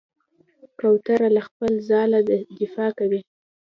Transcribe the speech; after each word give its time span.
کوتره 0.79 1.27
له 1.35 1.41
خپل 1.47 1.71
ځاله 1.89 2.19
دفاع 2.59 2.89
کوي. 2.99 3.21